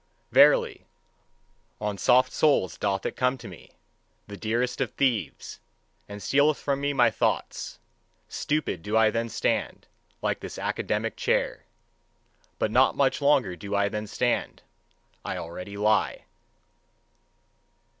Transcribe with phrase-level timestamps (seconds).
[0.31, 0.87] Verily,
[1.79, 3.69] on soft soles doth it come to me,
[4.25, 5.59] the dearest of thieves,
[6.09, 7.77] and stealeth from me my thoughts:
[8.27, 9.85] stupid do I then stand,
[10.23, 11.65] like this academic chair.
[12.57, 14.63] But not much longer do I then stand:
[15.23, 16.25] I already lie.